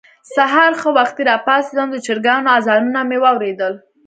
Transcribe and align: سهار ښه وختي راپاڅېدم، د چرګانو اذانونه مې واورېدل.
سهار 0.35 0.71
ښه 0.81 0.89
وختي 0.97 1.23
راپاڅېدم، 1.29 1.87
د 1.91 1.97
چرګانو 2.05 2.53
اذانونه 2.57 2.99
مې 3.09 3.17
واورېدل. 3.23 3.73